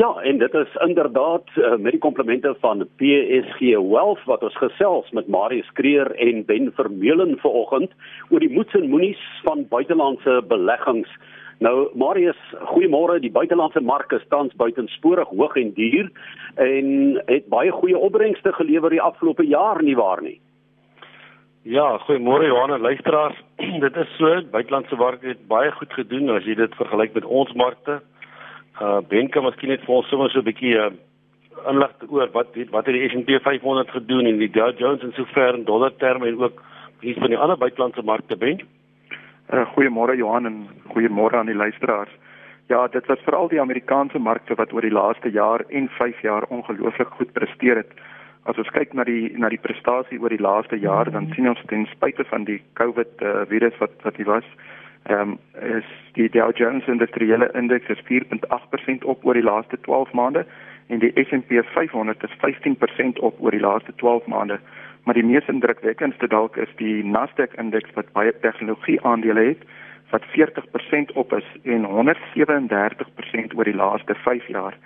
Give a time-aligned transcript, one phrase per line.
[0.00, 5.10] Ja, en dit is inderdaad uh, met die komplemente van PSG Wealth wat ons gesels
[5.10, 7.92] met Marius Kreer en Ben Vermeulen vanoggend
[8.30, 11.10] oor die moets en moenies van buitelandse beleggings.
[11.58, 12.38] Nou Marius,
[12.70, 13.18] goeiemôre.
[13.20, 16.08] Die buitelandse mark is tans buitensporig hoog en duur
[16.54, 20.38] en het baie goeie opbrengste gelewer die afgelope jaar nie waar nie.
[21.68, 23.36] Ja, goeiemôre Johan en luisteraars.
[23.84, 27.52] dit is so, buitelandse mark het baie goed gedoen as jy dit vergelyk met ons
[27.52, 28.00] markte.
[28.00, 28.19] Uh
[29.08, 30.90] Ben kan miskien net vir ons sommer so 'n bietjie uh
[31.68, 35.54] inlig oor wat wat het die S&P 500 gedoen en die Dow Jones en sover
[35.54, 36.62] in dollar terme en ook
[37.00, 38.60] iets van die ander buitelandse markte Ben.
[39.52, 42.10] Uh goeiemôre Johan en goeiemôre aan die luisteraars.
[42.68, 46.44] Ja, dit was veral die Amerikaanse markte wat oor die laaste jaar en 5 jaar
[46.48, 47.92] ongelooflik goed presteer het.
[48.44, 51.60] As ons kyk na die na die prestasie oor die laaste jaar, dan sien ons
[51.66, 54.46] ten spyte van die COVID uh, virus wat wat hier was,
[55.02, 55.38] ehm um,
[55.78, 60.46] is die Dow Jones Industriële Indeks is 4.8% op oor die laaste 12 maande
[60.86, 64.58] en die S&P 500 is 15% op oor die laaste 12 maande.
[65.04, 69.62] Maar die mees indrukwekkendste dalk is die Nasdaq indeks wat baie tegnologie aandele het
[70.10, 74.76] wat 40% op is en 137% oor die laaste 5 jaar.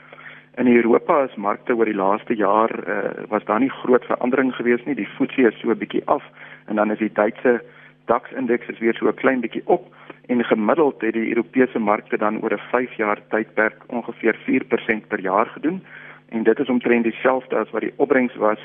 [0.55, 4.84] In Europa is markte oor die laaste jaar uh, was daar nie groot verandering gewees
[4.84, 4.95] nie.
[4.95, 6.23] Die FTSE is so 'n bietjie af
[6.67, 7.62] en dan is die Duitse
[8.05, 9.95] DAX indeks is weer so 'n klein bietjie op
[10.27, 15.20] en gemiddeld het die Europese markte dan oor 'n 5 jaar tydperk ongeveer 4% per
[15.20, 15.83] jaar gedoen
[16.28, 18.58] en dit is omtrent dieselfde as wat die opbrengs was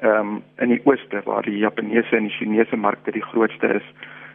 [0.00, 3.86] ehm um, in die ooste waar die Japaneese en die Chinese markte die grootste is.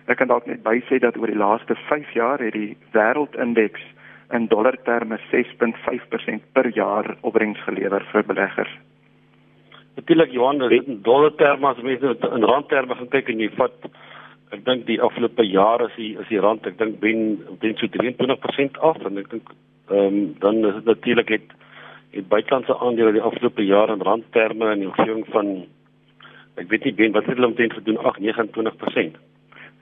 [0.05, 3.81] Ek kan dalk net bysê dat oor die laaste 5 jaar het die wêreldindeks
[4.31, 8.77] in dollar terme 6.5% per jaar opbrengs gelewer vir beleggers.
[9.95, 13.39] Natuurlik Johan, dit is in dollar terme as mens in rand terme gaan kyk en
[13.39, 13.89] jy vat
[14.55, 17.91] ek dink die afgelope jare is die is die rand ek dink ben ben so
[17.91, 19.53] 23% af en ek dink
[19.91, 21.55] ehm um, dan is dit natuurlik het
[22.15, 25.55] het buitelandse aandele die afgelope jaar in randterme in die omgewing van
[26.61, 29.17] ek weet nie ben wat het hulle omtrent gedoen 8 29%.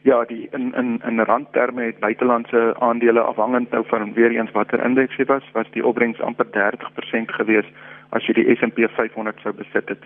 [0.04, 4.86] Ja, die in in in randterme het buitelandse aandele afhangend nou van weer eens watter
[4.86, 7.70] indeks dit was, was die opbrengs amper 30% gewees
[8.10, 10.04] as jy die S&P 500 sou besit het.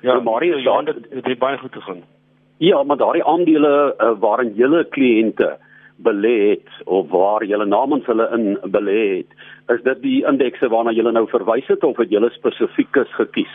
[0.00, 2.04] Ja, maar hier ja, dit het baie goed gegaan.
[2.60, 5.54] Ja, maar daardie aandele uh, waarin julle kliënte
[6.04, 9.30] belê het of waar julle namens hulle in belê het,
[9.72, 13.54] is dit die indekse waarna julle nou verwys het of het julle spesifiekes gekies?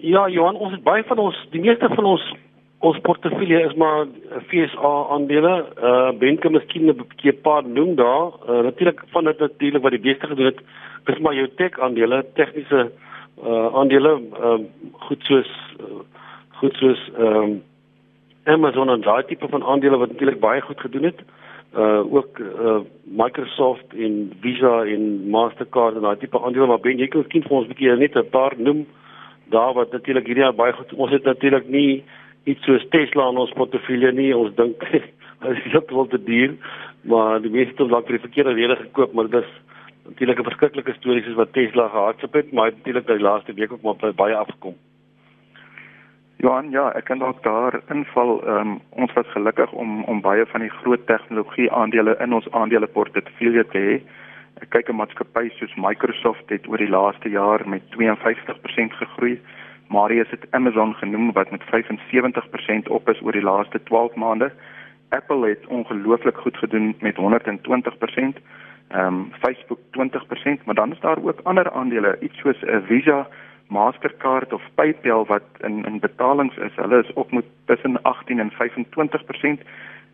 [0.00, 2.24] Ja, Johan, ons het baie van ons, die meeste van ons
[2.82, 4.06] ons portefeulje is maar
[4.48, 5.52] FSA aandele.
[5.76, 8.32] Uh Benke miskien 'n bietjie paar noem daar.
[8.48, 10.60] Uh, natuurlik van dit natuurlik wat die beste gedoen het,
[11.06, 12.90] is maar jou tech aandele, tegniese
[13.44, 14.58] uh aandele, uh
[15.04, 16.00] goed soos uh,
[16.58, 17.62] goed soos ehm um,
[18.44, 21.20] Amazon en daai tipe van aandele wat natuurlik baie goed gedoen het.
[21.76, 26.66] Uh ook uh Microsoft en Visa en Mastercard en daai tipe aandele.
[26.66, 28.86] Maar ben jy kan miskien vir ons 'n bietjie net 'n paar noem.
[29.50, 32.04] Daar wat natuurlik hierdie jaar baie goed ons het natuurlik nie
[32.44, 34.36] iets soos Tesla in ons portefeulje nie.
[34.36, 36.54] Ons dink dit is heeltemal te duur.
[37.02, 39.50] Maar die meeste het dalk vir die verkeerde rede gekoop maar dit is
[40.04, 42.52] natuurlik 'n verskriklike storie soos wat Tesla gehardloop het.
[42.52, 44.74] Maar natuurlik die laaste week ook maar baie afgekom
[46.42, 48.40] Johan, ja, ek kan dalk daar inval.
[48.50, 53.62] Um, ons was gelukkig om om baie van die groot tegnologie aandele in ons aandeleportefeulje
[53.70, 53.92] te hê.
[54.64, 59.38] Ek kyk 'n maatskappy soos Microsoft het oor die laaste jaar met 52% gegroei.
[59.88, 64.50] Marius het Amazon genoem wat met 75% op is oor die laaste 12 maande.
[65.10, 68.42] Apple het ongelooflik goed gedoen met 120%.
[68.88, 72.82] Ehm um, Facebook 20%, maar dan is daar ook ander aandele, iets soos 'n uh,
[72.86, 73.28] Visa
[73.68, 78.52] Mastercard of PayPal wat in in betalings is, hulle is op met tussen 18 en
[78.52, 79.62] 25%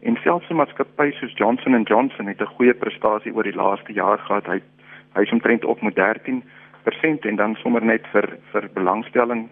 [0.00, 3.92] en selfs 'n maatskappy soos Johnson & Johnson het 'n goeie prestasie oor die laaste
[3.92, 4.46] jaar gehad.
[4.46, 4.60] Hy
[5.14, 9.48] hy is omtrent op met 13% en dan sommer net vir vir belangstelling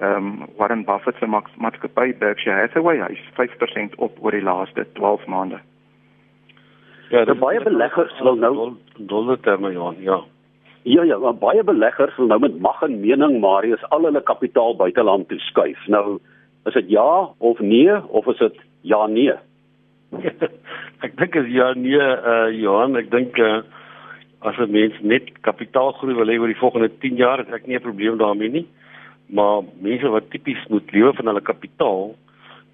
[0.00, 4.86] ehm um, Warren Buffett se maatskappy Berkshire Hathaway hy is 5% op oor die laaste
[4.92, 5.60] 12 maande.
[7.10, 9.92] Ja, daar baie beleggers wil nou dollar terme ja.
[9.98, 10.20] Ja.
[10.82, 15.28] Ja ja, baie beleggers wil nou met mag en mening Marius al hulle kapitaal buiteland
[15.28, 15.80] toe skuif.
[15.92, 16.18] Nou
[16.64, 19.34] is dit ja of nee of is dit ja nee?
[21.04, 23.60] ek dink is ja nee uh Johan, ek dink uh
[24.40, 27.76] as 'n mens net kapitaalgroei wil hê oor die volgende 10 jaar, het ek nie
[27.76, 28.66] 'n probleem daarmee nie.
[29.28, 32.16] Maar mense wat tipies moet lewe van hulle kapitaal,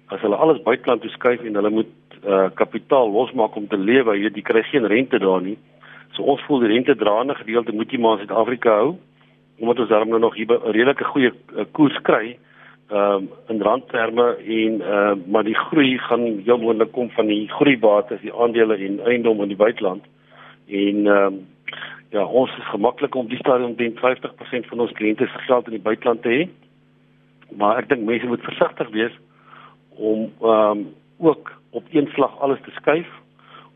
[0.07, 1.91] as hulle alles buiteland toe skuif en hulle moet
[2.23, 5.57] uh kapitaal losmaak om te lewe, jy kry geen rente daar nie.
[6.15, 8.95] So ons voel die rente draande gedeelte moet jy maar in Suid-Afrika hou
[9.57, 12.37] omdat ons daarom nou nog hier 'n redelike goeie uh, koers kry
[12.87, 17.47] ehm um, in randterme en uh, maar die groei gaan heel moontlik kom van die
[17.49, 20.03] groeibates, die aandele en eiendom in die buiteland.
[20.67, 21.47] En ehm um,
[22.09, 25.71] ja, ons is gemaklik om die stadium teen 50% van ons kliënte se geld in
[25.71, 26.47] die buiteland te hê.
[27.57, 29.19] Maar ek dink mense moet versigtig wees
[29.89, 30.87] om ehm um,
[31.17, 33.07] ook op een slag alles te skuif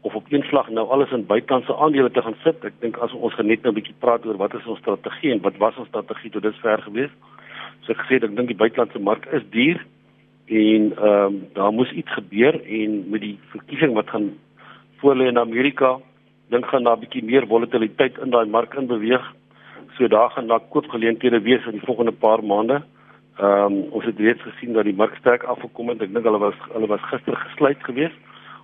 [0.02, 2.64] of op een slag nou alles in buitelandse aandele te gaan sit.
[2.66, 5.42] Ek dink as ons net nou 'n bietjie praat oor wat is ons strategie en
[5.42, 7.12] wat was ons strategie tot dusver gewees.
[7.82, 9.86] So ek gesê ek dink die buitelandse mark is duur
[10.48, 14.32] en ehm um, daar moes iets gebeur en met die verkiesing wat gaan
[15.02, 16.00] voorlê in Amerika
[16.50, 19.34] dink gaan daar 'n bietjie meer volatiliteit in daai mark in beweeg.
[19.98, 22.82] So daar gaan daar koopgeleenthede wees in die volgende paar maande.
[23.38, 26.02] Ehm um, ons het reeds gesien dat die mark sterk afgekom het.
[26.02, 28.20] Ek dink hulle was hulle was gister gesluit geweest.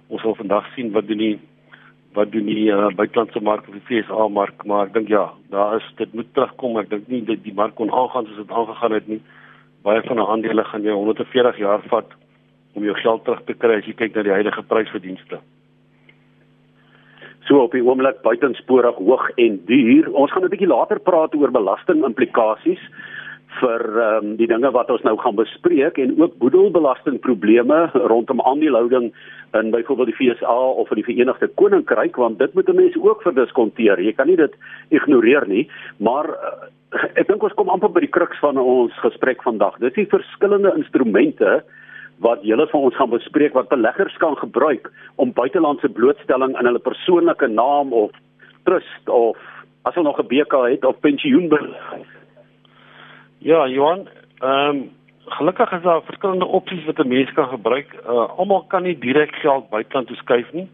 [0.07, 1.37] Ons sal vandag sien wat doen die
[2.17, 5.75] wat doen die uh, buitelandse mark of die FSA mark, maar ek dink ja, daar
[5.77, 6.79] is dit moet terugkom.
[6.81, 9.19] Ek dink nie dat die mark kon aangaan soos dit aangegaan het nie.
[9.85, 12.17] Baie van die aandele gaan jy 140 jaar vat
[12.73, 15.41] om jou geld terug te kry as jy kyk na die huidige prysverdienste
[17.47, 20.09] so op die oomblik buitensporig hoog en duur.
[20.11, 22.81] Ons gaan 'n bietjie later praat oor belastingimplikasies
[23.59, 27.79] vir um, die dinge wat ons nou gaan bespreek en ook boedelbelastingprobleme
[28.11, 29.11] rondom aandelehouding
[29.57, 34.01] in byvoorbeeld die FSA of in die Verenigde Koninkryk want dit moet mense ook verdiskonteer.
[34.03, 34.53] Jy kan nie dit
[34.89, 35.65] ignoreer nie,
[35.97, 36.69] maar uh,
[37.15, 39.79] ek dink ons kom amper by die kruks van ons gesprek vandag.
[39.83, 41.61] Dis die verskillende instrumente
[42.25, 44.89] wat julle van ons gaan bespreek wat beleggers kan gebruik
[45.21, 48.13] om buitelandse blootstelling in hulle persoonlike naam of
[48.65, 49.37] trust of
[49.87, 52.16] as hulle nog 'n BK het of pensioen belegg.
[53.39, 54.07] Ja, Johan,
[54.39, 54.89] ehm um,
[55.25, 57.93] gelukkig is daar verskillende opsies wat 'n mens kan gebruik.
[58.05, 60.67] Uh almal kan nie direk geld buiteland toe skuif nie.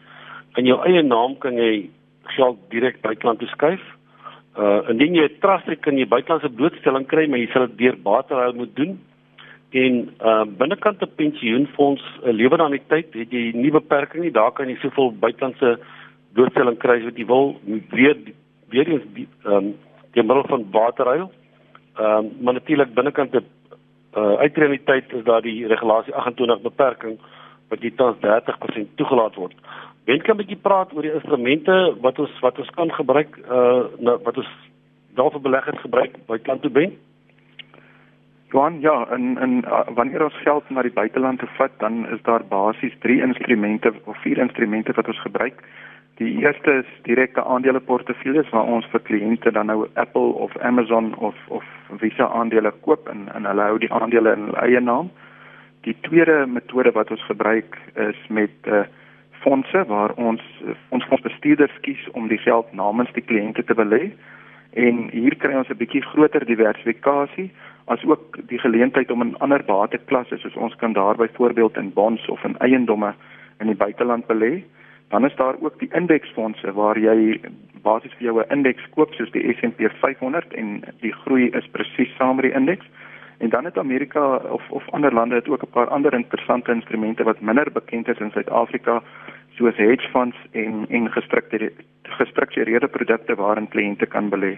[0.56, 1.90] In jou eie naam kan jy
[2.24, 3.82] geld direk buiteland toe skuif.
[4.58, 7.78] Uh indien jy 'n trust het, kan jy buitelandse blootstelling kry, maar jy sal dit
[7.78, 9.00] deur bateruil moet doen
[9.74, 14.32] en uh binnekant 'n pensioenfonds uh, lewer aan die tyd het jy nie beperking nie
[14.32, 15.80] daar kan jy soveel buitelandse
[16.34, 18.18] doodstelling kry wat jy wil weer
[18.70, 19.04] weer eens
[19.46, 19.74] ehm um,
[20.14, 21.32] die middel van waterruil
[21.98, 23.46] ehm um, maar natuurlik binnekant 'n
[24.18, 27.20] uh uitrealiteit is daar die regulasie 28 beperking
[27.70, 29.56] wat jy tans 30% toegelaat word
[30.06, 33.84] wen kan 'n bietjie praat oor die instrumente wat ons wat ons kan gebruik uh
[34.00, 34.52] nou, wat ons
[35.16, 36.94] daarvoor beleggers gebruik by kant toe ben
[38.54, 42.22] Johan, ja, en en uh, wanneer ons geld na die buiteland te vat, dan is
[42.22, 45.64] daar basies drie instrumente of vier instrumente wat ons gebruik.
[46.22, 51.36] Die eerste is direkte aandeleportefeuilles waar ons vir kliënte dan nou Apple of Amazon of
[51.48, 51.64] of
[52.02, 55.10] Visa aandele koop en en hulle hou die aandele in hulle eie naam.
[55.88, 58.84] Die tweede metode wat ons gebruik is met uh,
[59.42, 60.44] fondse waar ons
[60.90, 64.12] ons fondsbestuurders kies om die geld namens die kliënte te belê.
[64.86, 67.50] En hier kry ons 'n bietjie groter diversifikasie
[67.86, 72.28] as ook die geleentheid om in ander bateklasse soos ons kan daar byvoorbeeld in bonds
[72.28, 73.14] of in eiendomme
[73.60, 74.64] in die buiteland belê.
[75.14, 77.38] Dan is daar ook die indeksfondse waar jy
[77.86, 82.16] basies vir jou 'n indeks koop soos die S&P 500 en die groei is presies
[82.18, 82.86] saam met die indeks.
[83.38, 87.24] En dan het Amerika of of ander lande het ook 'n paar ander interessante instrumente
[87.24, 89.04] wat minder bekend is in Suid-Afrika
[89.58, 94.58] soos hedge funds en en gestruktureerde gestruktureerde produkte waarin kliënte kan belê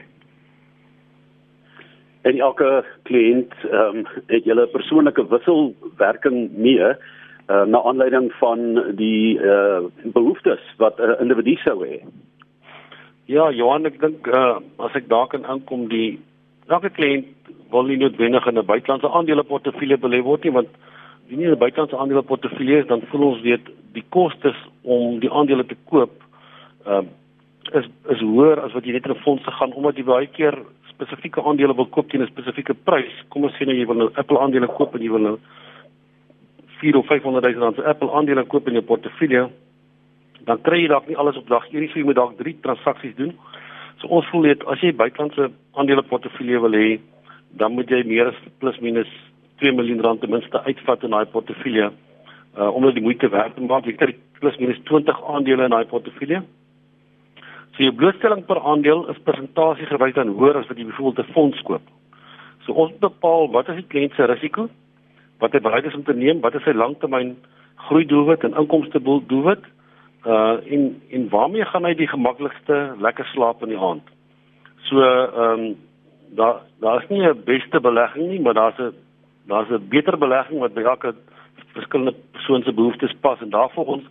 [2.22, 6.96] en elke kliënt ehm um, het julle persoonlike wisselwerking mee
[7.50, 12.02] uh, na aanleiding van die uh, behoeftes wat 'n uh, individu sou hê.
[13.26, 16.20] Ja, Johan, ek dink uh, as ek daar kan aankom die
[16.68, 17.26] elke kliënt
[17.70, 20.70] wil nie noodwendig in 'n buitelandse aandeleportefeulje belê word nie want
[21.26, 25.66] as jy 'n buitelandse aandeleportefeulje het, dan voel ons weet die kostes om die aandele
[25.66, 26.12] te koop
[26.88, 27.02] uh,
[27.74, 30.28] is is hoër as wat jy net in 'n fonds te gaan omdat jy baie
[30.28, 30.58] keer
[30.90, 33.14] spesifieke aandele wil koop teen 'n spesifieke prys.
[33.30, 35.38] Kom ons sê nou jy wil nou Apple aandele koop en jy wil nou
[36.82, 39.50] 4 of 500 000 rand se Apple aandele koop in jou portefeulje.
[40.46, 42.58] Dan kry jy dalk nie alles op dag 1 nie, so jy moet dalk 3
[42.66, 43.34] transaksies doen.
[44.02, 47.00] So ons voel net as jy buitelandse aandele portefeulje wil hê,
[47.60, 49.12] dan moet jy meer as plus minus
[49.64, 51.92] 2 miljoen rand ten minste uitvat in daai portefeulje
[52.56, 53.88] uh om dit die moeite werd te maak.
[53.88, 56.42] Jy kry plus minus 20 aandele in daai portefeulje.
[57.76, 61.34] So jou blootstelling per aandeel is persentasie gewys dan hoër as wat jy byvoorbeeld 'n
[61.34, 61.82] fonds koop.
[62.66, 64.70] So ons bepaal wat is die kliënt se risiko,
[65.40, 67.36] wat hy bereid is om te neem, wat is sy langtermyn
[67.88, 69.64] groei doelwit en inkomste doelwit,
[70.26, 74.06] uh en en waarmee gaan hy die gemaklikste lekker slaap in die aand.
[74.90, 75.76] So ehm um,
[76.36, 78.94] daar daar is nie 'n beste belegging nie, maar daar's 'n
[79.48, 81.14] daar's 'n beter belegging wat by elke
[81.74, 83.42] verskillende persoon se behoeftes pas.
[83.42, 84.04] En daarvoor ons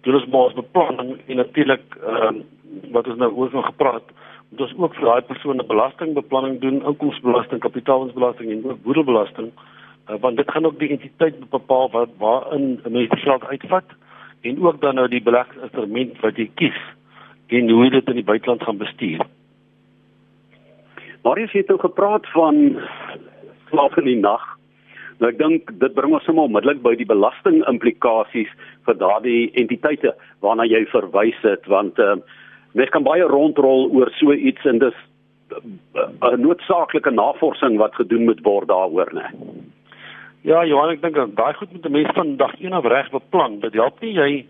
[0.00, 2.44] doen ons maar ons beplanning en natuurlik ehm um,
[2.92, 4.06] wat ons nou oor van gepraat
[4.48, 9.50] moet ons ook vir daai persone belastingbeplanning doen inkomstebelasting kapitaalwinstbelasting en ook boedelbelasting
[10.08, 13.84] uh, want dit gaan ook die entiteit bepaal wat waarin 'n mens die geld uitvat
[14.40, 16.80] en ook dan nou die beleggingsinstrument wat jy kies
[17.46, 19.26] en hoe jy dit in die buiteland gaan bestuur
[21.36, 22.78] jy het nou gepraat van
[23.70, 24.44] slaap in die nag.
[25.18, 28.50] Nou ek dink dit bring ons sommer onmiddellik by die belasting implikasies
[28.86, 32.16] vir daardie entiteite waarna jy verwys het want uh,
[32.78, 34.94] mens kan baie rondrol oor so iets en dis
[35.50, 39.26] 'n noodsaaklike navorsing wat gedoen moet word daaroor, né?
[40.48, 43.60] Ja, Johan, ek dink daai goed moet 'n mens van dag 1 af reg beplan.
[43.60, 44.46] Dit help nie jy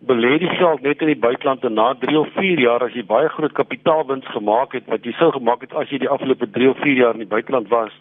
[0.00, 3.04] belê die geld net in die buiteland en na 3 of 4 jaar as jy
[3.04, 6.68] baie groot kapitaalwins gemaak het wat jy sou gemaak het as jy die afgelope 3
[6.70, 7.92] of 4 jaar in die buiteland was.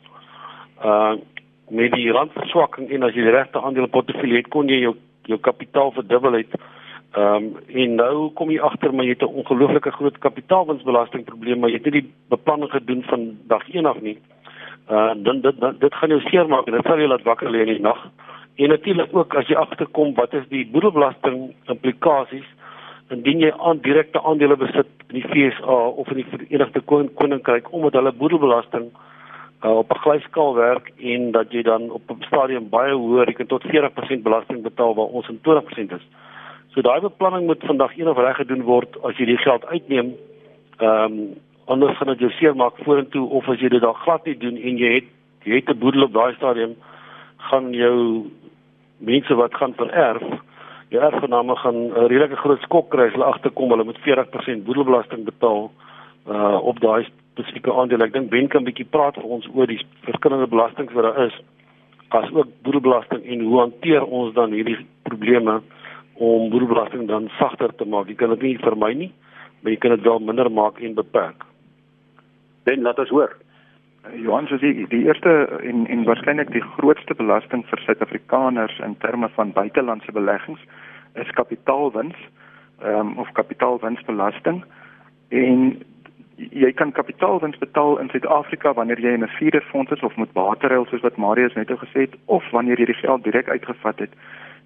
[0.83, 1.15] Uh
[1.69, 5.91] met die randverswakking en as jy die regte aandeleportefeulje het, kon jy jou jou kapitaal
[5.91, 6.55] verdubbel het.
[7.11, 11.59] Ehm um, en nou kom jy agter maar jy het 'n ongelooflike groot kapitaalwinsbelasting probleem,
[11.59, 14.17] maar jy het nie die beplanning gedoen van dag 1 af nie.
[14.89, 17.65] Uh dan dit dit, dit gaan jou seermaak en dit sal jou laat wakker lê
[17.65, 18.05] in die nag.
[18.55, 22.47] En natuurlik ook as jy agterkom wat is die boedelbelasting implikasies
[23.09, 27.99] indien jy aan direkte aandele besit in die FSA of in die Verenigde Koninkryk omdat
[27.99, 28.89] hulle boedelbelasting
[29.63, 33.33] uh, op 'n glyskaal werk en dat jy dan op 'n stadium baie hoër, jy
[33.33, 36.05] kan tot 40% belasting betaal waar ons in 20% is.
[36.73, 40.13] So daai beplanning moet vandag eendag reg gedoen word as jy die geld uitneem.
[40.77, 41.35] Ehm um,
[41.67, 44.77] anders gaan dit jou seermaak vorentoe of as jy dit dan glad nie doen en
[44.77, 45.09] jy het
[45.47, 46.75] jy het 'n boedel op daai stadium
[47.49, 48.27] gaan jou
[48.97, 50.23] mense wat gaan vererf
[50.89, 55.23] die erfgename gaan 'n redelike groot skok kry as hulle agterkom hulle moet 40% boedelbelasting
[55.25, 55.71] betaal
[56.27, 57.07] uh op daai
[57.37, 58.01] spesifieke aandeel.
[58.01, 61.25] Ek dink Ben kan 'n bietjie praat vir ons oor die verskillende belastings wat daar
[61.25, 61.35] is
[62.09, 65.61] as ook boedelbelasting en hoe hanteer ons dan hierdie probleme
[66.13, 68.07] om boedelbelasting dan sagter te maak.
[68.07, 69.11] Jy kan dit nie vermy nie,
[69.61, 71.46] maar jy kan dit wel minder maak en beperk.
[72.67, 73.31] Ben, laat ons hoor.
[74.19, 75.31] Johan sê die, die eerste
[75.69, 80.65] en en waarskynlik die grootste belasting vir Suid-Afrikaners in terme van buitelandse beleggings
[81.23, 82.19] is kapitaalwins
[82.81, 84.59] ehm um, of kapitaalwinsbelasting
[85.43, 85.63] en
[86.65, 90.85] jy kan kapitaalwins betaal in Suid-Afrika wanneer jy in 'n feederfonds is of met bateruil
[90.91, 94.13] soos wat Marius net nou gesê het of wanneer jy die geld direk uitgevat het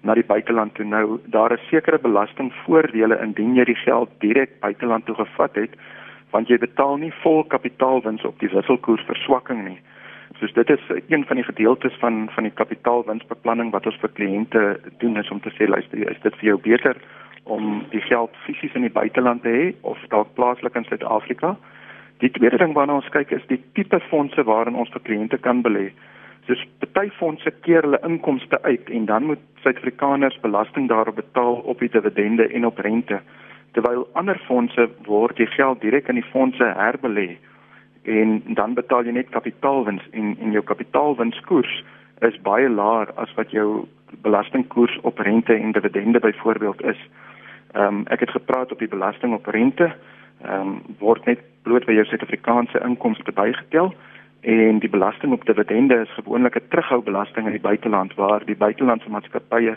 [0.02, 5.06] na die buiteland toe nou daar is sekere belastingvoordele indien jy die geld direk buiteland
[5.06, 5.82] toe gevat het
[6.32, 9.78] want jy betaal nie vol kapitaalwins op die wisselkoersverswakking nie.
[10.40, 14.62] Soos dit is een van die gedeeltes van van die kapitaalwinsbeplanning wat ons vir kliënte
[15.04, 16.96] doen is om te sê luister, is dit vir jou beter
[17.44, 21.56] om die geld fisies in die buiteland te hê of dalk plaaslik in Suid-Afrika?
[22.24, 25.62] Die tweede ding waarna ons kyk is die tipe fondse waarin ons vir kliënte kan
[25.62, 25.90] belê.
[26.46, 31.82] Soos party fondse keer hulle inkomste uit en dan moet Suid-Afrikaners belasting daarop betaal op
[31.82, 33.20] die dividende en op rente
[33.72, 37.38] terwyl ander fondse word die geld direk in die fondse herbelê
[38.02, 41.82] en dan betaal jy net kapitaalwins en en jou kapitaalwinskoers
[42.28, 43.84] is baie laer as wat jou
[44.22, 46.98] belastingkoers op rente en dividende byvoorbeeld is.
[47.72, 49.92] Ehm um, ek het gepraat op die belasting op rente
[50.42, 53.94] ehm um, word net bloot by jou Suid-Afrikaanse inkomste bygetel
[54.40, 59.10] en die belasting op dividende is gewoonlik 'n terughoubelasting in die buiteland waar die buitelandse
[59.10, 59.76] maatskappye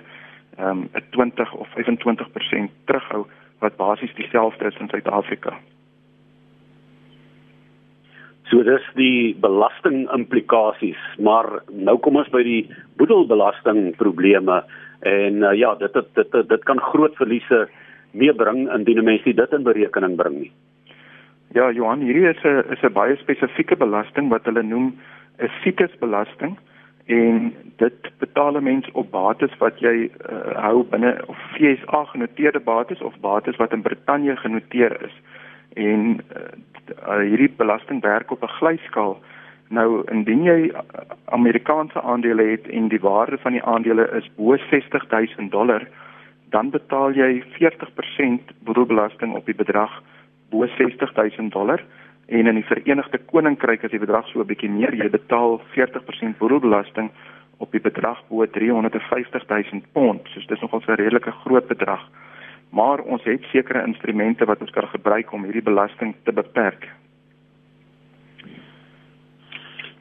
[0.58, 3.25] ehm um, 'n 20 of 25% terughou
[3.60, 5.56] wat basies dieselfde is in Suid-Afrika.
[8.52, 12.62] So dis die belasting implikasies, maar nou kom ons by die
[13.00, 14.62] boedelbelasting probleme
[15.06, 17.66] en uh, ja, dit dit dit dit kan groot verliese
[18.14, 20.52] meebring indien mense dit in berekening bring nie.
[21.58, 24.94] Ja, Johan, hierdie is 'n is 'n baie spesifieke belasting wat hulle noem
[25.40, 26.58] 'n CITES-belasting
[27.06, 32.60] en dit betaal 'n mens op bates wat jy uh, hou binne of FSA genoteerde
[32.60, 35.22] bates of bates wat in Brittanje genoteer is.
[35.74, 36.20] En
[37.08, 39.22] uh, hierdie belasting werk op 'n glyskaal.
[39.70, 40.72] Nou indien jy
[41.26, 45.88] Amerikaanse aandele het en die waarde van die aandele is bo 60000 dollar,
[46.50, 50.04] dan betaal jy 40% boedelbelasting op die bedrag
[50.50, 51.84] bo 60000 dollar
[52.25, 56.38] en in die Verenigde Koninkryk as die bedrag so 'n bietjie meer, jy betaal 40%
[56.38, 57.12] boedelbelasting
[57.58, 60.22] op die bedrag bo 350 000 pond.
[60.34, 62.01] So dis nogal 'n redelike groot bedrag.
[62.70, 66.89] Maar ons het sekere instrumente wat ons kan gebruik om hierdie belasting te beperk.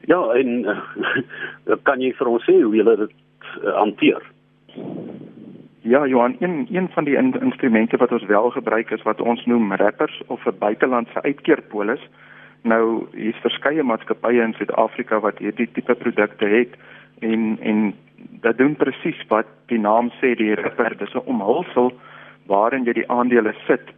[0.05, 0.79] Ja, en uh,
[1.87, 3.11] kan jy vir ons sê hoe julle dit
[3.63, 4.21] uh, hanteer?
[5.87, 9.45] Ja, Johan, een een van die in, instrumente wat ons wel gebruik is wat ons
[9.45, 12.09] noem wrappers of 'n buitelandse uitkeerpolis.
[12.61, 16.73] Nou hier's verskeie maatskappye in Suid-Afrika wat hierdie tipe produkte het
[17.19, 21.93] en en dit doen presies wat die naam sê, die wrapper, dis 'n omhulsel
[22.45, 23.93] waarin jy die aandele sit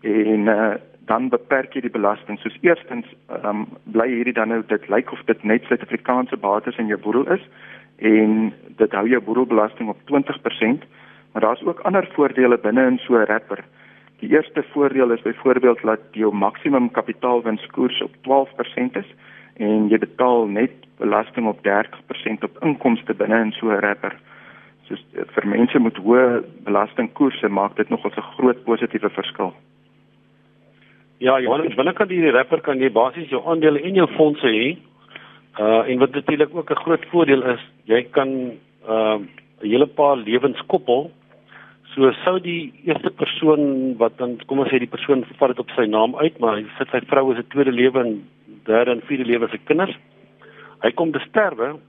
[0.00, 2.38] en uh, dan beperk jy die belasting.
[2.38, 3.06] Soos eerstens,
[3.44, 7.32] um, bly hierdie dan nou dit lyk of dit net Suid-Afrikaanse bates in jou boedel
[7.32, 7.48] is
[7.96, 10.84] en dit hou jou boedelbelasting op 20%
[11.36, 13.64] Maar daar's ook ander voordele binne in so 'n rapper.
[14.18, 19.10] Die eerste voordeel is byvoorbeeld dat jou maksimum kapitaalwinskoers op 12% is
[19.56, 24.16] en jy betaal net belasting op 30% op inkomste binne in so 'n rapper.
[24.82, 24.94] So
[25.34, 29.54] vir mense met hoë belastingkoerse maak dit nogal 'n groot positiewe verskil.
[31.18, 34.76] Ja, jy want binnekant hierdie rapper kan jy basies jou aandele en jou fondse hê.
[35.58, 38.28] Uh en wat natuurlik ook 'n groot voordeel is, jy kan
[38.88, 39.18] uh
[39.60, 41.10] 'n hele paar lewens koppel.
[41.96, 45.70] So sou die eerste persoon wat dan kom ons sê die persoon vat dit op
[45.72, 48.10] sy naam uit, maar hy sit sy vrou as 'n tweede lewe en
[48.68, 49.96] derde en vierde lewe se kinders.
[50.84, 51.80] Hy kom te sterwe.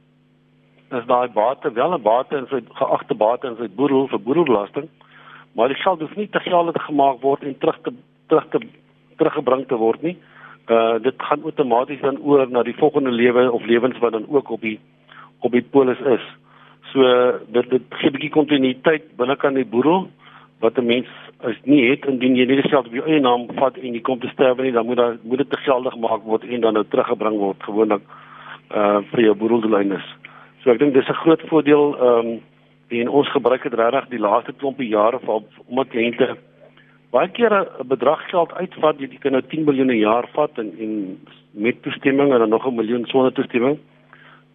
[0.96, 4.88] Is daai bate wel 'n bate in sy geagte bate in sy boedel vir boedelbelasting,
[5.56, 7.92] maar die geld hoef nie te geldig gemaak word en terug te
[8.30, 8.60] terug te
[9.18, 10.18] teruggebring te word nie.
[10.70, 14.50] Uh dit gaan outomaties dan oor na die volgende lewe of lewens wat dan ook
[14.50, 14.80] op die
[15.40, 16.24] op die polis is.
[16.98, 17.06] So
[17.54, 20.10] dit dit gee 'n bietjie kontinuïteit binnekant die boedel
[20.62, 21.08] wat 'n mens
[21.46, 24.20] as nie het indien jy nie self op jou eie naam vat en jy kom
[24.20, 27.38] te sterwe nie, dan moet daar moet dit geldig gemaak word en dan nou teruggebring
[27.38, 28.02] word gewoonlik
[28.74, 30.06] uh vir jou boedeldoeleindes.
[30.64, 32.42] So ek dink dis 'n groot voordeel ehm um,
[32.90, 36.38] en ons gebruik dit regtig die laaste klompie jare vir omdat kliënte
[37.12, 40.74] baie keer 'n bedrag geld uitvat, jy kan nou 10 miljoen 'n jaar vat en
[40.80, 41.20] en
[41.52, 43.78] met toestemming en dan nog 'n miljoen sonder toestemming.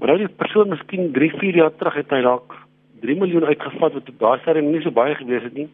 [0.02, 2.56] Maar nou die persoon miskien 3, 4 jaar terug het hy dalk
[3.04, 5.68] 3 miljoen uitgevat wat daai stadium nie so baie gewees het nie.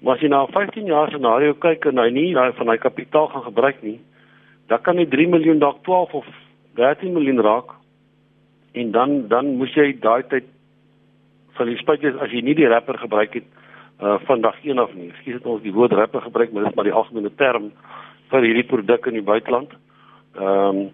[0.00, 2.78] Maar as jy na 'n 15 jaar scenario kyk en hy nie daai van hy
[2.78, 4.00] kapitaal gaan gebruik nie,
[4.68, 6.24] dan kan hy 3 miljoen dalk 12 of
[6.80, 7.76] 13 miljoen raak.
[8.72, 10.44] En dan dan moes jy daai tyd
[11.56, 13.44] van die spyt is as jy nie die rapper gebruik het
[14.00, 15.08] uh vandag een of nie.
[15.08, 17.72] Ekskuus het ons die woord rapper gebruik, maar dit is maar die algemene term
[18.30, 19.68] vir hierdie produk in die buiteland.
[20.36, 20.90] Ehm um,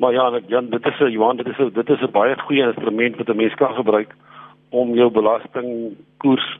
[0.00, 2.66] maar ja, Jan, dit is 'n Johan, dit is 'n dit is 'n baie goeie
[2.66, 4.14] instrument wat 'n mens kan gebruik
[4.68, 6.58] om jou belastingkoers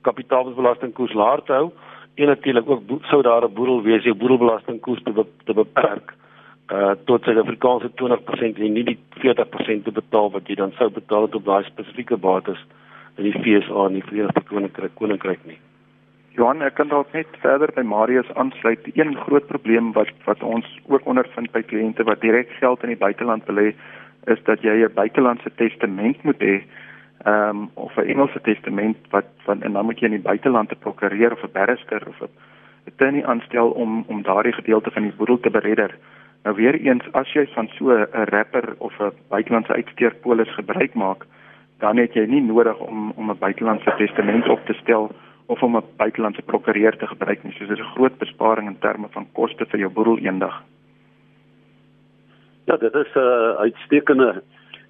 [0.00, 1.70] kapitaalbelastingkoers laer te hou
[2.14, 6.14] en natuurlik ook sou daar 'n boedel wees jou boedelbelastingkoers te, be, te beperk
[6.72, 11.22] uh tot Suid-Afrikaanse 20% en nie die 40% te betaal wat jy dan sou betaal
[11.22, 12.64] op daai spesifieke bates
[13.16, 15.58] in die FSA en die Verenigde Koninkryk Koninkryk nie.
[16.38, 18.84] Johan, ek kan dalk net verder by Marius aansluit.
[18.94, 23.00] Een groot probleem wat wat ons ook ondervind by kliënte wat direk geld in die
[23.00, 23.72] buiteland belê,
[24.30, 26.62] is dat jy 'n buitelandse testament moet hê
[27.24, 30.68] ehm um, of 'n Engelse testament wat van en dan moet jy in die buiteland
[30.68, 32.30] te prokureer of 'n barrister of 'n
[32.86, 35.98] attorney aanstel om om daardie gedeelte van die boedel te beredder.
[36.44, 41.26] Nou weer eens as jy van so 'n rapper of 'n buitelandse uitsteekpolis gebruik maak,
[41.78, 45.10] dan het jy nie nodig om om 'n buitelandse testament op te stel
[45.50, 47.52] of om 'n buitelandse prokureur te gebruik nie.
[47.52, 50.62] So dit is 'n groot besparing in terme van koste vir jou boedel eendag.
[52.64, 54.42] Ja, dit is 'n uh, uitstekende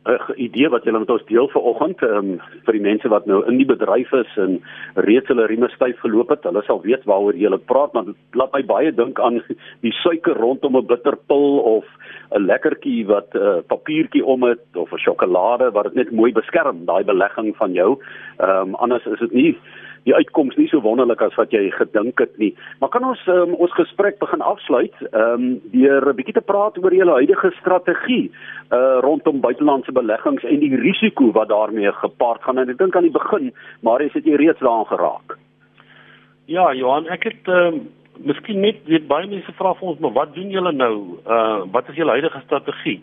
[0.05, 3.59] 'n idee wat julle met ons deel vanoggend um, vir die mense wat nou in
[3.61, 4.63] die bedryf is en
[4.95, 6.45] reeds hulle rieme styf geloop het.
[6.49, 9.43] Hulle sal weet waaroor jy praat, maar dit laat my baie dink aan
[9.85, 11.85] die suiker rondom 'n bitterpil of
[12.33, 16.33] 'n lekkertjie wat 'n uh, papiertjie om het of 'n sjokolade wat dit net mooi
[16.33, 17.99] beskerm, daai belegging van jou.
[18.39, 19.59] Ehm um, anders is dit nie
[20.09, 22.51] die uitkoms nie so wonderlik as wat jy gedink het nie.
[22.81, 26.79] Maar kan ons um, ons gesprek begin afsluit ehm um, deur 'n bietjie te praat
[26.79, 28.31] oor julle huidige strategie
[28.73, 32.59] uh rondom buitelandse beleggings en die risiko wat daarmee gepaard gaan.
[32.59, 35.39] En ek dink aan die begin, maar jy het jy reeds daaraan geraak.
[36.47, 37.89] Ja, Johan, ek het ehm um,
[38.25, 41.19] miskien net weet baie mense vra vir ons, maar wat doen julle nou?
[41.27, 43.01] Uh wat is julle huidige strategie?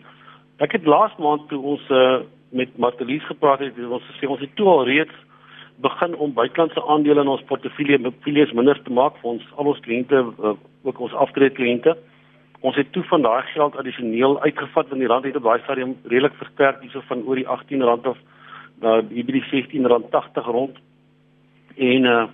[0.58, 2.18] Ek het laas maand toe ons uh
[2.50, 5.14] met Martelies gepraat het, ons sê ons het toe al reeds
[5.80, 9.82] begin om buitelandse aandele in ons portefeulje portefeuilles minder te maak vir ons al ons
[9.84, 11.94] kliënte uh, ook ons aftrede kliënte.
[12.66, 15.94] Ons het toe van daai geld addisioneel uitgevat want die rand het op daai stadium
[16.04, 18.18] redelik versterk hierso van oor die R18 of
[19.10, 20.82] die by die R16.80 rond.
[21.76, 22.26] En uh,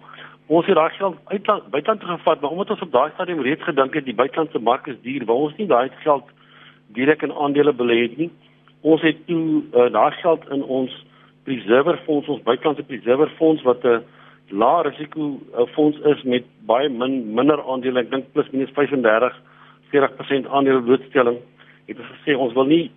[0.46, 3.94] ons het daai geld uit buiteland gevat maar omdat ons op daai stadium reeds gedink
[3.94, 6.32] het die buitelandse mark is duur, wou ons nie daai geld
[6.96, 8.30] direk in aandele belê het nie.
[8.80, 10.92] Ons het toe uh, daai geld in ons
[11.44, 14.02] preserver fonds ons buitelandse preserver fonds wat 'n
[14.50, 15.40] lae risiko
[15.74, 19.32] fonds is met baie min minder aandele ek dink plus minus 35
[19.92, 21.38] 40% aandele blootstelling.
[21.86, 22.90] Het ons gesê ons wil nie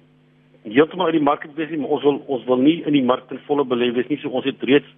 [0.64, 3.28] heeltemal uit die mark wees nie maar ons wil ons wil nie in die mark
[3.28, 4.20] ten volle belê wees nie.
[4.22, 4.90] So ons het reeds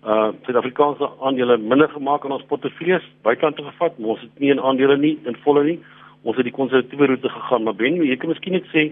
[0.00, 4.52] uh Suid-Afrikaanse aandele minder gemaak in ons portefeuilles buiteland toe gevat maar ons het nie
[4.54, 5.78] in aandele nie in volle nie.
[6.22, 8.90] Ons het die konservatiewe roete gegaan maar ben jy kan miskien net sê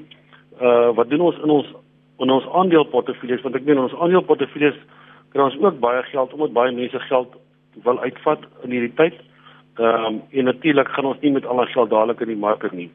[0.61, 1.75] uh wat doen ons in ons
[2.19, 4.79] in ons aandeleportefeuilles want ek meen ons aandeleportefeuilles
[5.33, 7.35] kry ons ook baie geld omdat baie mense geld
[7.85, 9.19] wil uitvat in hierdie tyd.
[9.79, 12.65] Ehm um, en natuurlik gaan ons nie met al ons geld dadelik in die mark
[12.73, 12.91] nie.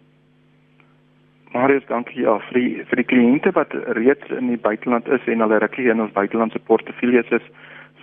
[1.53, 5.45] Marius, dankie ja vir die vir die kliënte wat reeds in die buiteland is en
[5.45, 7.45] hulle rukkie in ons buitelandse portefeuilles is,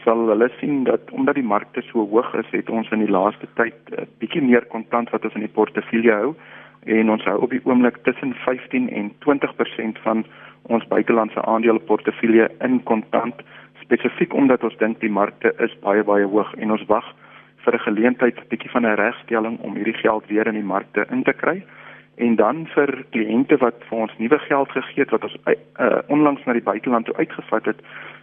[0.04, 3.50] sal hulle sien dat omdat die markte so hoog is, het ons in die laaste
[3.60, 6.34] tyd 'n uh, bietjie meer kontant wat ons in die portefeulje hou
[6.86, 10.24] en ons hou op die oomblik tussen 15 en 20% van
[10.62, 13.42] ons buitelandse aandeleportefeulje in kontant
[13.80, 17.06] spesifiek omdat ons dink die markte is baie baie hoog en ons wag
[17.64, 21.06] vir 'n geleentheid 'n bietjie van 'n regstelling om hierdie geld weer in die markte
[21.10, 21.62] in te kry.
[22.16, 26.44] En dan vir kliënte wat vir ons nuwe geld gegee het wat ons uh, onlangs
[26.44, 27.80] na die buiteland toe uitgevat het,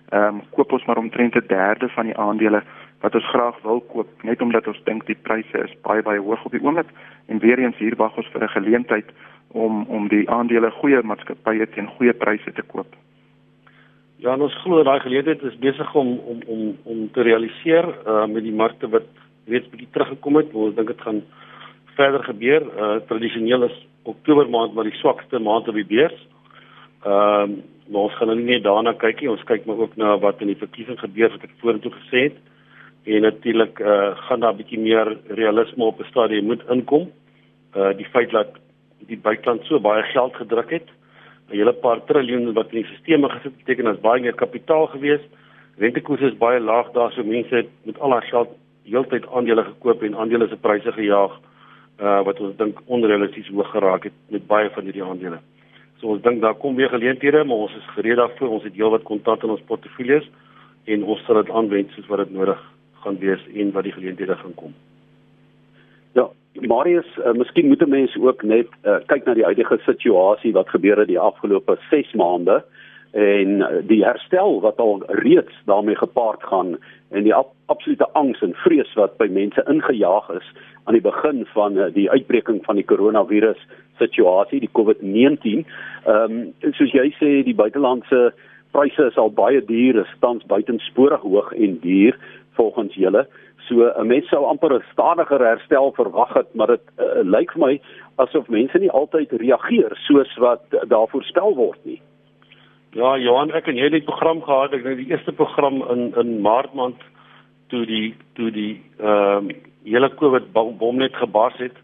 [0.10, 2.62] ehm um, koop ons maar omtrent 'n derde van die aandele
[3.02, 6.46] wat ons graag wil koop net omdat ons dink die pryse is baie baie hoog
[6.46, 6.90] op die oomblik.
[7.28, 9.06] En weer eens hier wag ons vir 'n geleentheid
[9.52, 12.96] om om die aandele goeie maatskappye teen goeie pryse te koop.
[14.18, 18.44] Ja, ons glo daai geleentheid is besig om om om om te realiseer uh, met
[18.44, 19.06] die markte wat
[19.46, 20.54] reeds bietjie teruggekom het.
[20.54, 21.22] Ons dink dit gaan
[21.96, 22.66] verder gebeur.
[22.66, 26.20] Uh tradisioneel is Oktober maand maar die swakste maand op die beurs.
[27.06, 27.58] Ehm uh,
[27.88, 29.30] maar ons gaan nou nie net daarna kyk nie.
[29.32, 32.42] Ons kyk maar ook na wat in die verkiesing gebeur wat ek vorentoe gesê het.
[33.08, 37.08] En natuurlik uh gaan daar 'n bietjie meer realisme op 'n stadium moet inkom.
[37.76, 38.60] Uh die feit dat
[39.06, 40.88] die buiteland so baie geld gedruk het,
[41.50, 45.22] 'n hele paar triljoen wat in die stelsel gesit beteken as baie meer kapitaal gewees.
[45.78, 48.50] Rentekoerse is baie laag daar, so mense het met al daai geld
[48.84, 51.40] heeltyd aandele gekoop en aandele se pryse gejaag
[52.00, 55.40] uh wat ons dink onrealisties hoog geraak het met baie van hierdie aandele.
[56.00, 58.50] So ons dink daar kom weer geleenthede, maar ons is gereed daarvoor.
[58.50, 60.30] Ons het heelwat kontant in ons portefeuilles
[60.86, 62.62] en ons sal dit aanwend soos wat dit nodig
[63.04, 64.76] gaan wees en wat die geleenthede gaan kom.
[66.62, 70.98] Marius, uh, miskien moet mense ook net uh, kyk na die huidige situasie wat gebeur
[70.98, 72.64] het die afgelope 6 maande
[73.18, 76.76] en die herstel wat al reeds daarmee gepaard gaan
[77.10, 80.50] en die ab absolute angs en vrees wat by mense ingejaag is
[80.88, 83.60] aan die begin van uh, die uitbreking van die koronavirus
[84.00, 85.66] situasie, die COVID-19.
[86.08, 86.38] Ehm um,
[86.78, 88.32] soos jy sê, die buitelandse
[88.76, 92.16] pryse is al baie duur, is tans buitensporig hoog en duur
[92.60, 93.26] volgens julle.
[93.68, 97.66] So 'n mens sou amper 'n stadiger herstel verwag het, maar dit uh, lyk vir
[97.66, 97.82] my
[98.16, 102.02] asof mense nie altyd reageer soos wat daar voorspel word nie.
[102.92, 106.14] Ja, Johan, ek en jy het 'n program gehad, ek dink die eerste program in
[106.16, 107.02] in Maart maand
[107.68, 109.52] toe die toe die ehm um,
[109.84, 111.76] hele COVID bom net gebars het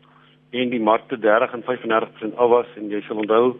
[0.51, 3.55] en die markte 30 en 35% af was en jy sal onthou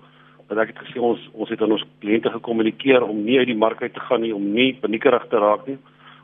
[0.48, 3.58] dat ek het gesê ons ons het aan ons kliënte gekommunikeer om nie uit die
[3.58, 5.78] mark uit te gaan nie om nie paniekerig te raak nie.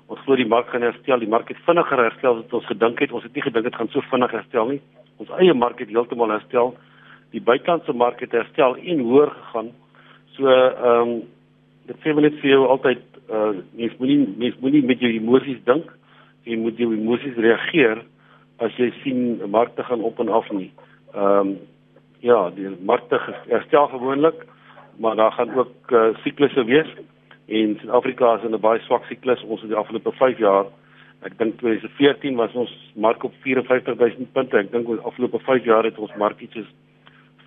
[0.10, 3.02] Ons glo die mark gaan herstel, die mark het vinniger herstel as wat ons gedink
[3.04, 3.12] het.
[3.14, 4.80] Ons het nie gedink dit gaan so vinnig herstel nie.
[5.22, 6.74] Ons eie mark het heeltemal herstel.
[7.36, 9.70] Die buitelandse mark het herstel en hoër gegaan.
[10.38, 11.20] So ehm um,
[11.90, 15.90] dit sê net vir jou altyd uh mens moenie mens moenie met jou emosies dink
[16.46, 18.04] jy moet jou emosies reageer
[18.66, 20.72] as jy sien markte gaan op en af nie.
[21.14, 21.58] Ehm um,
[22.20, 23.16] ja, die markte
[23.48, 24.42] herstel gewoonlik,
[25.00, 26.90] maar daar gaan ook uh, siklusse wees
[27.50, 29.44] en Suid-Afrika is in 'n baie swak siklus.
[29.44, 30.66] Ons het die afgelope 5 jaar,
[31.22, 34.58] ek dink 2014 was ons mark op 54000 punte.
[34.58, 36.56] Ek dink oor afgelope 5 jaar het ons mark iets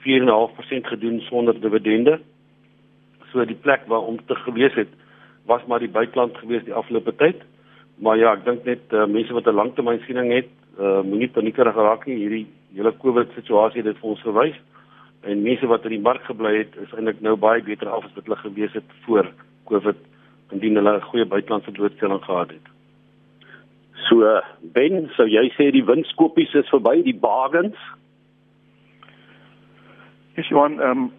[0.03, 2.21] 4.5% gedoen sonder dividende.
[3.31, 4.88] So die plek waar om te gewees het
[5.47, 7.43] was maar die buiteland gewees die afgelope tyd.
[7.97, 12.07] Maar ja, ek dink net uh, mense wat 'n langtermynsiening het, uh, moenie paniekerig raak
[12.07, 12.17] nie.
[12.17, 14.59] Hierdie hele COVID situasie het dit vir ons gewys.
[15.23, 18.15] En mense wat in die mark gebly het, is eintlik nou baie beter af as
[18.15, 19.31] wat hulle gewees het voor
[19.73, 19.97] COVID
[20.53, 22.67] indien hulle 'n goeie buitelandse doodstelling gehad het.
[24.09, 27.79] So Ben, sou jy sê die winskoopies is verby, die bargains?
[30.37, 31.11] Dis Johan, ehm um,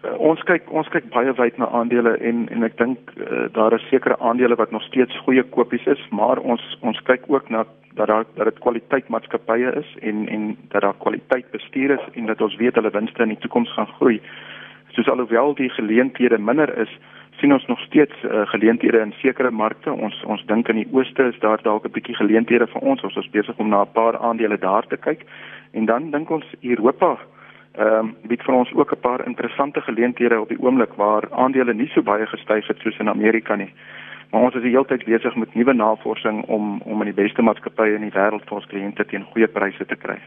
[0.00, 3.74] Uh, ons kyk ons kyk baie wyd na aandele en en ek dink uh, daar
[3.76, 7.66] is sekere aandele wat nog steeds goeie kopies is, maar ons ons kyk ook na
[7.98, 12.32] dat daar dat dit kwaliteit maatskappye is en en dat daar kwaliteit bestuur is en
[12.32, 14.16] dat ons weet hulle winste in die toekoms gaan groei.
[14.96, 16.96] Soos alhoewel die geleenthede minder is,
[17.40, 19.92] sien ons nog steeds uh, geleenthede in sekere markte.
[19.92, 23.02] Ons ons dink in die ooste is daar dalk 'n bietjie geleenthede vir ons.
[23.02, 25.24] Ons is besig om na 'n paar aandele daar te kyk.
[25.72, 27.18] En dan dink ons Europa
[27.78, 31.74] ehm um, bied vir ons ook 'n paar interessante geleenthede op die oomblik waar aandele
[31.74, 33.72] nie so baie gestyg het soos in Amerika nie.
[34.30, 37.42] Maar ons is die hele tyd besig met nuwe navorsing om om in die beste
[37.42, 40.18] maatskappye in die wêreld vir ons kliënte teen goeie pryse te kry.